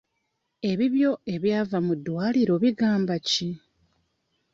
Ebibyo 0.71 1.11
ebyava 1.33 1.77
mu 1.85 1.93
ddwaliro 1.97 2.53
bigamba 2.63 3.15
ki? 3.29 3.49